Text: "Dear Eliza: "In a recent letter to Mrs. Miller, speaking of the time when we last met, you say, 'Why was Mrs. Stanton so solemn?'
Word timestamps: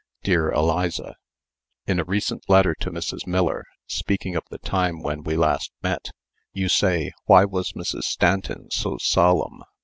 "Dear 0.23 0.49
Eliza: 0.51 1.15
"In 1.85 1.99
a 1.99 2.03
recent 2.03 2.49
letter 2.49 2.73
to 2.79 2.89
Mrs. 2.89 3.27
Miller, 3.27 3.65
speaking 3.85 4.35
of 4.35 4.41
the 4.49 4.57
time 4.57 5.03
when 5.03 5.21
we 5.21 5.35
last 5.37 5.71
met, 5.83 6.09
you 6.53 6.69
say, 6.69 7.11
'Why 7.25 7.45
was 7.45 7.73
Mrs. 7.73 8.05
Stanton 8.05 8.71
so 8.71 8.97
solemn?' 8.97 9.61